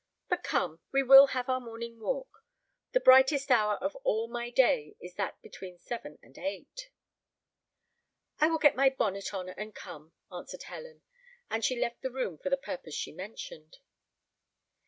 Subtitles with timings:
[0.29, 2.43] But come, we will have our morning walk;
[2.91, 6.89] the brightest hour of all my day is that between seven and eight."
[8.39, 11.03] "I will get my bonnet on and come," answered Helen;
[11.51, 13.77] and she left the room for the purpose she mentioned.